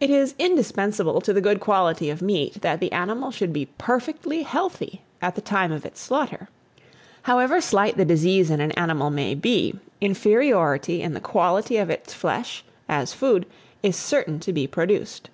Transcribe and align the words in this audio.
IT 0.00 0.10
IS 0.10 0.34
INDISPENSABLE 0.38 1.22
TO 1.22 1.32
THE 1.32 1.40
GOOD 1.40 1.60
QUALITY 1.60 2.10
OF 2.10 2.20
MEAT, 2.20 2.60
that 2.60 2.78
the 2.78 2.92
animal 2.92 3.30
should 3.30 3.54
be 3.54 3.70
perfectly 3.78 4.42
healthy 4.42 5.00
at 5.22 5.34
the 5.34 5.40
time 5.40 5.72
of 5.72 5.86
its 5.86 5.98
slaughter. 5.98 6.50
However 7.22 7.62
slight 7.62 7.96
the 7.96 8.04
disease 8.04 8.50
in 8.50 8.60
an 8.60 8.72
animal 8.72 9.08
may 9.08 9.34
be, 9.34 9.78
inferiority 9.98 11.00
in 11.00 11.14
the 11.14 11.20
quality 11.20 11.78
of 11.78 11.88
its 11.88 12.12
flesh, 12.12 12.66
as 12.86 13.14
food, 13.14 13.46
is 13.82 13.96
certain 13.96 14.40
to 14.40 14.52
be 14.52 14.66
produced. 14.66 15.30